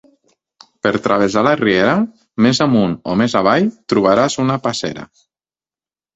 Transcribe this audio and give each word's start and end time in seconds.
Per 0.85 0.93
travessar 1.07 1.43
la 1.47 1.51
riera, 1.59 1.91
més 2.47 2.63
amunt 2.67 2.97
o 3.13 3.15
més 3.21 3.37
avall 3.43 3.69
trobaràs 3.95 4.41
una 4.47 4.59
passera. 4.67 5.07